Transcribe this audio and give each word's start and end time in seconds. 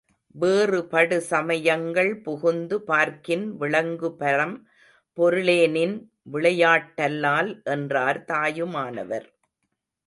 வேறுபடு 0.35 1.17
சமயங்கள் 1.21 2.09
புகுந்து 2.21 2.77
பார்க்கின் 2.81 3.45
விளங்குபரம் 3.57 4.55
பொருளேநின் 5.17 5.95
விளையாட் 6.31 6.89
டல்லால் 6.97 7.51
என்றார் 7.75 8.23
தாயுமானவர். 8.23 9.29